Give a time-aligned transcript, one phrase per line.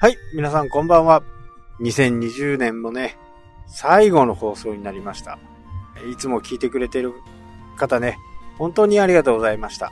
[0.00, 1.24] はい、皆さんこんばんは。
[1.80, 3.16] 2020年もね、
[3.66, 5.40] 最後の放送になりました。
[6.08, 7.14] いつも聞いてくれてる
[7.76, 8.16] 方ね、
[8.58, 9.90] 本当にありがとうございました。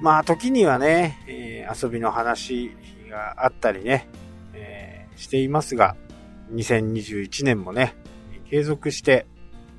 [0.00, 2.70] まあ、時にはね、えー遊びの話
[3.10, 4.08] があったりね、
[4.54, 5.96] えーしていますが、
[6.54, 7.94] 2021年もね、
[8.48, 9.26] 継続して、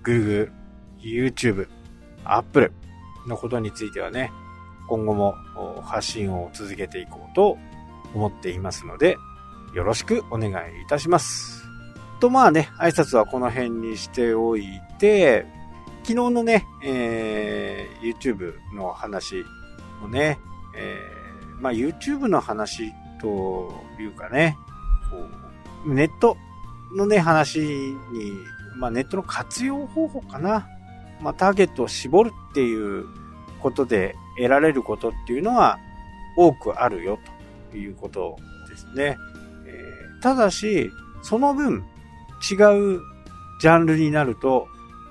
[0.04, 0.52] Google、
[1.00, 1.68] YouTube、
[2.24, 2.72] Apple
[3.26, 4.32] のことについてはね、
[4.88, 5.34] 今後も
[5.82, 7.58] 発信を続けていこうと
[8.14, 9.18] 思っていますので、
[9.74, 11.64] よろしくお願いいたします。
[12.20, 15.46] と、まあね、挨拶はこの辺にしておいて、
[16.04, 19.44] 昨日のね、えー YouTube の話
[20.02, 20.40] もね、
[20.76, 24.58] えーまあ YouTube の話というかね、
[25.10, 25.18] こ
[25.86, 26.38] うネット
[26.96, 27.98] のね、話に、
[28.78, 30.68] まあネットの活用方法かな。
[31.22, 33.06] まあターゲットを絞るっていう
[33.60, 35.80] ことで得られることっていうのは
[36.38, 37.20] 多くあるよ
[37.72, 38.38] ということ
[38.70, 39.18] ですね。
[40.22, 41.86] ただし、その分
[42.50, 42.56] 違
[42.96, 43.02] う
[43.60, 44.68] ジャンルになると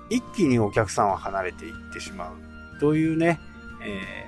[0.08, 3.40] 一気にお客さんは離れていってしまうというね、
[3.82, 4.26] えー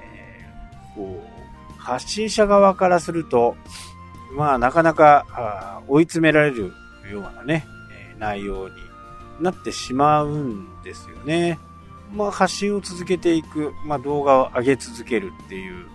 [0.95, 3.57] こう発信者側からすると、
[4.37, 6.73] まあなかなか追い詰められる
[7.11, 7.67] ようなね、
[8.19, 8.75] 内容に
[9.41, 11.59] なってしまうんですよね。
[12.13, 15.87] まあ発信を続けていく、まあ動画を上げ続けるっていう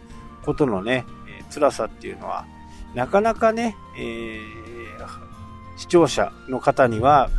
[0.44, 1.06] ことのね、
[1.54, 2.46] 辛さっていうのは、
[2.96, 4.63] なかなかね、えー
[5.78, 7.30] 視聴者の方には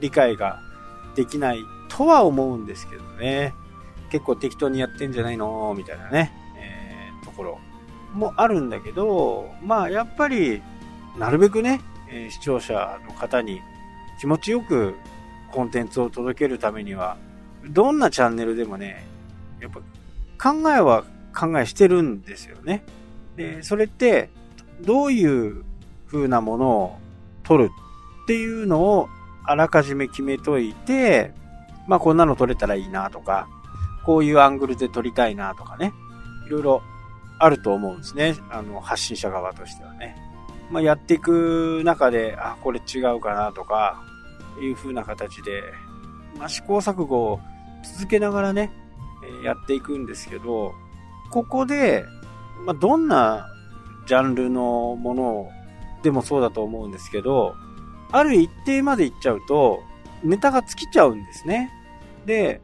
[0.00, 0.60] 理解が
[1.14, 3.54] できないとは思うんですけどね。
[4.10, 5.74] 結構適当にやってんじゃないの？
[5.76, 7.58] みたいなね、えーところ
[8.14, 10.62] もあるんだけど、まあやっぱり、
[11.18, 13.60] なるべくね、え視聴者の方に
[14.20, 14.94] 気持ちよく
[15.52, 17.16] コンテンツを届けるためには、
[17.68, 19.06] どんなチャンネルでもね、
[19.60, 19.70] やっ
[20.38, 22.84] ぱ考えは考えしてるんですよね。
[23.36, 24.30] で、それって、
[24.80, 25.64] どういう
[26.06, 26.98] 風なものを
[27.46, 27.70] 撮る
[28.24, 29.08] っていうのを
[29.44, 31.32] あらかじめ決めといて、
[31.86, 33.48] まあこんなの撮れたらいいなとか、
[34.04, 35.92] こういうアングルで撮りたいなとかね、
[36.46, 36.82] いろいろ
[37.38, 38.36] あると思うんですね。
[38.50, 40.16] あの、発信者側としてはね。
[40.70, 44.02] まあやっていく中で、あ、これ違うかなとか、
[44.60, 45.62] いう風な形で、
[46.38, 47.40] まあ試行錯誤を
[47.84, 48.72] 続けながらね、
[49.44, 50.74] やっていくんですけど、
[51.30, 52.04] ここで、
[52.64, 53.46] まあどんな
[54.06, 55.52] ジャンルのものを
[56.06, 57.56] でもそうだと思うんですけど、
[58.12, 59.82] ある一定まで行っちゃうと、
[60.22, 61.72] ネタが尽きちゃうんですね。
[62.26, 62.60] で、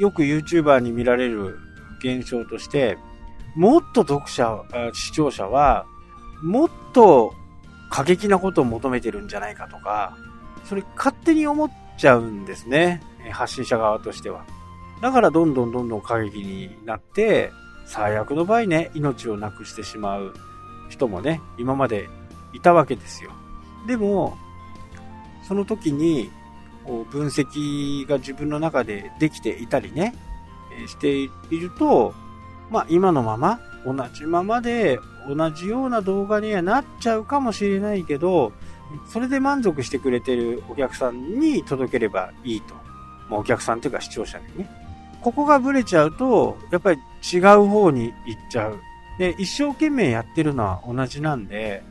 [0.00, 1.58] よく YouTuber に見られる
[1.98, 2.96] 現象として、
[3.54, 4.62] もっと読者、
[4.94, 5.84] 視聴者は、
[6.42, 7.34] もっと
[7.90, 10.16] 過激なことを求めてるんじゃないかとか、
[10.64, 13.02] それ勝手に思っちゃうんですね。
[13.32, 14.46] 発信者側としては。
[15.02, 17.52] だからどんどんどんどん過激になって、
[17.84, 20.32] 最悪の場合ね、命をなくしてしまう
[20.88, 22.08] 人もね、今まで
[22.52, 23.30] いたわけですよ。
[23.86, 24.36] でも、
[25.46, 26.30] その時に、
[26.84, 30.14] こう分析が自分の中でできていたりね、
[30.86, 32.14] していると、
[32.70, 34.98] まあ今のまま、同じままで
[35.28, 38.52] 同じような動画にはなっちゃうかもしれないけど、
[39.06, 42.74] それで満足してくれてるお客さんに届ければいいと。
[43.28, 44.70] まあお客さんというか視聴者にね。
[45.20, 46.98] ここがブレちゃうと、やっぱり
[47.32, 48.78] 違う方に行っちゃう。
[49.18, 51.82] で、一生懸命やってるのは同じなんで、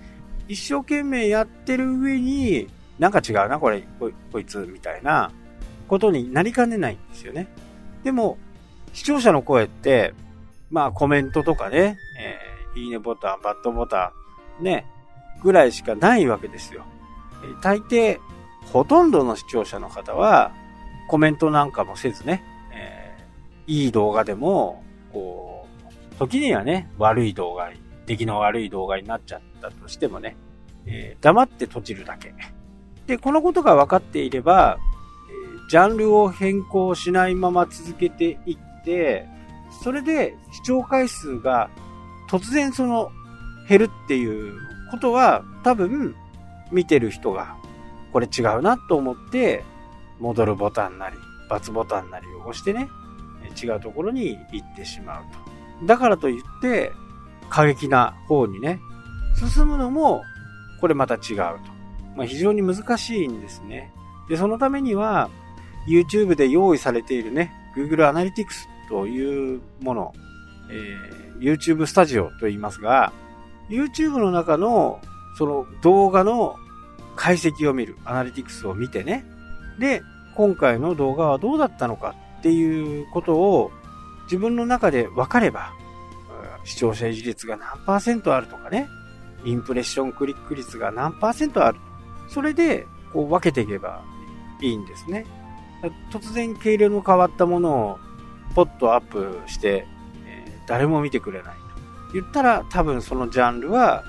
[0.48, 2.68] 一生懸命やってる上に、
[3.00, 5.32] なんか違うな、これ、こいこいつ、みたいな
[5.88, 7.48] ことになりかねないんですよね。
[8.04, 8.38] でも、
[8.94, 10.14] 視聴者の声って、
[10.72, 14.14] まあコメントとかね、えーいいねボタン、バッドボタ
[14.62, 14.86] ン、ね、
[15.42, 16.86] ぐらいしかないわけですよ。
[17.44, 18.20] えー大抵、
[18.72, 20.52] ほとんどの視聴者の方は、
[21.08, 22.44] コメントなんかもせずね、
[22.74, 25.68] えーいい動画でも、こ
[26.14, 30.36] う、時にはね、悪い動画に、出来の悪い動画になっちゃったとしてもね、
[30.88, 32.34] えー黙って閉じるだけ。
[33.06, 34.78] で、このことが分かっていれば、
[35.30, 39.28] えジャンルを変更しないまま続けていって、
[39.84, 41.70] それで視聴回数が
[42.30, 43.12] 突然その
[43.68, 44.56] 減るっていう
[44.92, 46.16] ことは多分
[46.72, 47.56] 見てる人が
[48.14, 49.64] これ違うなと思って
[50.20, 51.18] 戻るボタンなり
[51.50, 52.88] ×ボタンなりを押してね
[53.62, 55.24] 違うところに行ってしまう
[55.80, 55.86] と。
[55.86, 56.92] だからといって
[57.50, 58.80] 過激な方にね
[59.54, 60.24] 進むのも
[60.80, 61.78] これまた違うと。
[62.16, 63.94] まあ、非常に難しいんですね。
[64.28, 65.30] で、そのためには、
[65.88, 70.14] YouTube で用意されているね、Google Analytics というもの、
[70.70, 73.14] えー YouTube スタジオと言いますが、
[73.70, 75.00] YouTube の中の、
[75.38, 76.56] その動画の
[77.16, 79.24] 解析を見る、アナリティクスを見てね、
[79.80, 80.02] で、
[80.36, 83.72] 今回の動画はどうだったのかっていうことを
[84.24, 85.74] 自分の中で分かれば、
[86.68, 88.90] 視聴者維持率が何パーセントあるとかね、
[89.46, 91.80] インプレッションクリック率が何パーセントある。
[92.28, 94.04] それで、こう分けていけば
[94.62, 95.26] いいんですね。
[96.12, 98.00] 突然経路の変わったものを
[98.54, 99.88] ポッとアップして、
[100.26, 104.04] えー、誰も見てくれないと言ったら多分そのジャンルは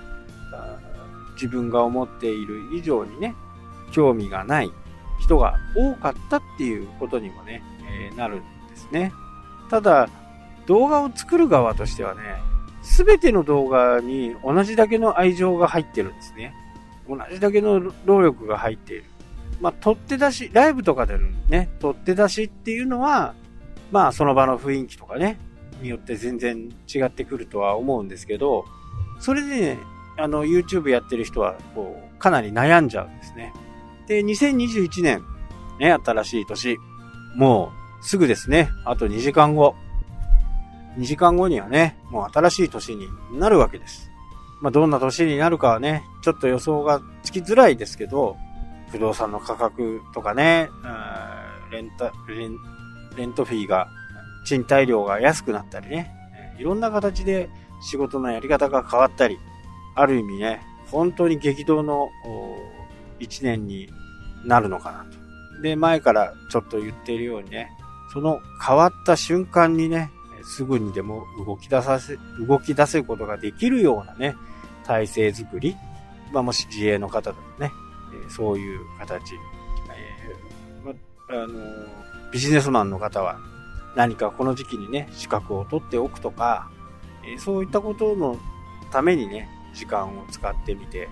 [1.35, 3.37] 自分が思っている以上にね、
[3.93, 4.73] 興味がない
[5.21, 7.63] 人が多かったっていうことにもね、
[8.11, 8.39] えー、なるん
[8.69, 9.13] ですね。
[9.71, 10.09] ただ、
[10.67, 12.21] 動画を作る側としてはね、
[12.89, 16.55] すべての動画に同じだけの愛情が入ってるんですね。
[17.09, 19.05] 同じだけの労力が入っている。
[19.61, 23.35] まあ、取って出し、ライブとかでのね、取って出しっていうのは、
[23.93, 25.39] まあ、その場の雰囲気とかね、
[25.83, 28.65] によって全然違ってくるとは思うんですけど、
[29.21, 29.79] それでね、
[30.17, 33.53] あの、YouTube やってる人は、こう、かなり悩んじゃうんですね。
[34.07, 35.25] で、2021年、
[35.79, 36.79] ね、新しい年、
[37.37, 39.75] もう、すぐですね、あと2時間後。
[40.99, 44.11] 2時間後にはね、もう新しい年になるわけです。
[44.61, 48.37] まあ、どんな年になるかはね、ちょっと予想がつきづらいですけど、
[48.91, 50.69] 不動産の価格とかね、
[51.71, 52.57] レンタ、レン、
[53.17, 53.89] レントフィーが、
[54.45, 56.13] 賃貸料が安くなったりね、
[56.59, 57.51] いろんな形で
[57.83, 59.39] 仕事のやり方が変わったり、
[59.95, 62.09] ある意味ね、本当に激動の
[63.21, 63.89] 一年に
[64.45, 65.63] なるのかなと。
[65.63, 67.71] で、前からちょっと言っているようにね、
[68.13, 70.11] その変わった瞬間にね、
[70.45, 74.37] すぐにでも動き出させ、動き出せることができるようなね、
[74.85, 75.77] 体制づくり、
[76.33, 77.71] まあ、もし自営の方だとね、
[78.29, 79.39] そういう形、え、
[80.85, 80.93] ま、
[81.29, 81.49] あの、
[82.33, 83.39] ビジネスマンの方は
[83.97, 86.71] 何かこの時期にね、資格を取っておくとか、
[87.25, 88.39] え、そういったことの
[88.91, 91.09] ためにね、時間を使ってみて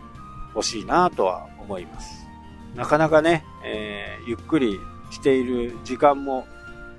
[0.55, 2.27] ほしいなとは思います。
[2.75, 4.79] なかなかね、えー、ゆっくり
[5.11, 6.47] している時間も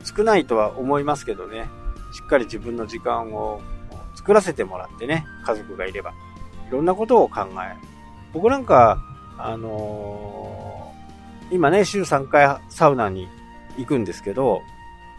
[0.03, 1.69] 少ないとは思いますけどね、
[2.17, 3.61] しっかり自分の時間を
[4.15, 6.13] 作らせてもらってね、家族がいれば。
[6.67, 7.75] いろんなことを考える。
[8.33, 8.99] 僕なんか、
[9.37, 13.27] あのー、今ね、週3回サウナに
[13.77, 14.63] 行くんですけど、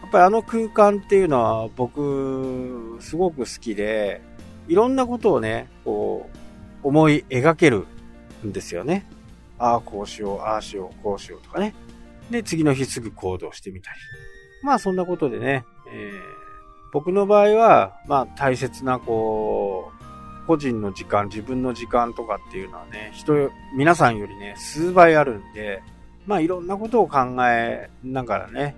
[0.01, 4.21] やっぱりあの空間っていうのは僕、すごく好きで、
[4.67, 6.29] いろんなことをね、こ
[6.83, 7.87] う、思い描ける
[8.45, 9.07] んですよね。
[9.57, 11.73] ああ、こうしよう、ああしよう、こうしようとかね。
[12.29, 13.97] で、次の日すぐ行動してみたり。
[14.63, 15.63] まあそんなことでね、
[15.93, 16.38] えー、
[16.91, 25.83] 僕の場合は、まあ大切なこう、個人の時間、自分の時間とかっていうのはね、人、皆さんよりね、数倍あるんで、
[26.25, 28.75] まあいろんなことを考えながらね、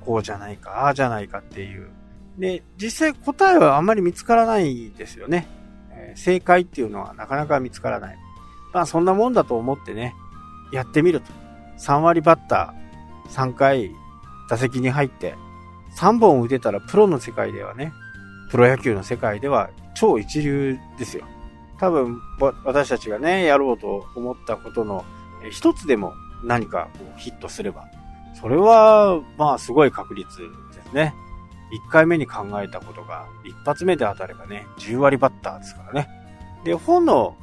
[0.00, 1.88] こうじゃないか、ああじゃないかっていう。
[2.38, 5.48] で、実際答えはあんまり見つからないですよね。
[5.92, 8.18] えー、正解っていうのはなかなか見つからない。
[8.72, 10.14] まあそんなもんだと思ってね、
[10.72, 11.32] やってみると。
[11.78, 13.90] 3割バッター、3回
[14.48, 15.34] 打席に入って、
[15.98, 17.92] 3本打てたらプロの世界ではね、
[18.50, 21.24] プロ野球の世界では超一流ですよ。
[21.78, 22.20] 多分、
[22.64, 25.04] 私たちがね、やろうと思ったことの
[25.50, 26.12] 一つでも
[26.44, 27.86] 何かこうヒットすれば、
[28.40, 30.26] それは、まあ、すごい確率
[30.74, 31.14] ですね。
[31.88, 36.08] 1回目に考えたことが一発目で当たればね、10割バッターですからね。
[36.64, 37.36] で、本の、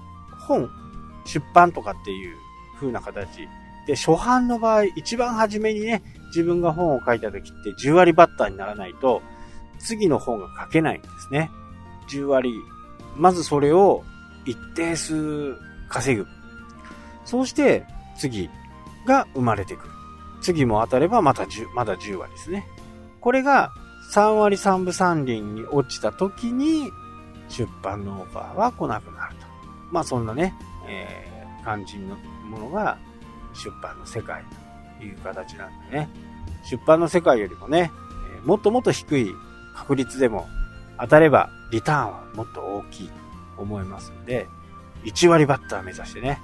[0.48, 0.70] 本、
[1.26, 2.38] 出版とかっていう
[2.80, 3.48] 風な形
[3.88, 9.22] で、初版の場合、一番初めにね、自分が本を書いた時って10割バッターにならないと、
[9.80, 11.50] 次の本が書けないんですね。
[12.10, 12.54] 10割。
[13.18, 14.04] まずそれを
[14.46, 15.56] 一定数
[15.90, 16.28] 稼ぐ。
[17.26, 17.86] そうして
[18.18, 18.50] 次
[19.06, 19.92] が生まれてくる。
[20.42, 22.66] 次も当たればまた10、まだ10割ですね。
[23.20, 23.72] これが
[24.14, 26.90] 3割3分3厘に落ちた時に
[27.50, 29.46] 出版のオファーは来なくなると。
[29.92, 30.54] まあそんなね、
[30.88, 32.16] えー、感じの
[32.50, 32.98] ものが
[33.54, 34.44] 出版の世界
[35.00, 36.10] という形なんでね。
[36.64, 37.92] 出版の世界よりもね、
[38.46, 39.32] もっともっと低い
[39.76, 40.48] 確率でも
[41.00, 43.14] 当たればリターンはもっと大きいと
[43.62, 44.48] 思いますんで、
[45.04, 46.40] 1割バッター目指してね、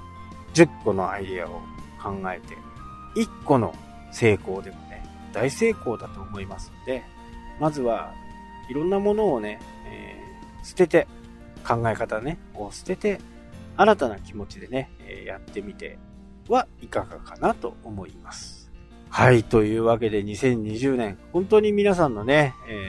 [0.54, 1.60] 10個のアイデアを
[2.02, 2.56] 考えて、
[3.20, 3.74] 1個の
[4.12, 7.04] 成功でもね、大成功だと思いますんで、
[7.60, 8.12] まずは
[8.70, 11.06] いろんなものをね、えー、捨てて、
[11.66, 13.20] 考え方ね、を捨てて、
[13.76, 15.98] 新たな気持ちでね、えやってみて
[16.48, 16.86] はい。
[16.86, 18.12] かがかなと思い。
[18.22, 18.70] ます。
[19.10, 19.76] はい、とい。
[19.78, 22.88] うわけで2020年、本当に皆さんのね、え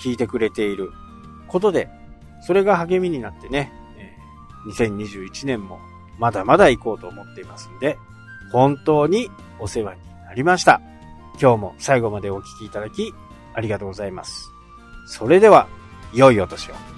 [0.00, 0.16] ー、聞い。
[0.16, 0.76] てくれてい。
[0.76, 0.90] る
[1.46, 1.88] ことで、
[2.42, 5.78] それが励みになってね、えー、2021年も
[6.18, 7.44] まだまだ行こうと思ってい。
[7.44, 7.98] ますんで、
[8.52, 10.80] 本当にお世話になりました。
[11.40, 12.70] 今日も最後までお聴きい。
[12.70, 13.14] ただき
[13.54, 14.10] ありがとうござい。
[14.10, 14.50] ます。
[15.06, 15.68] それでは、
[16.12, 16.40] 良い。
[16.40, 16.97] お年を。